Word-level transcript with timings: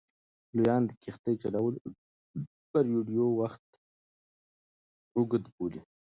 لویان 0.55 0.83
د 0.85 0.91
کښتۍ 1.01 1.35
چلولو 1.43 1.79
پر 2.71 2.85
ویډیو 2.93 3.25
وخت 3.39 3.65
اوږد 5.15 5.43
بولي. 5.55 5.81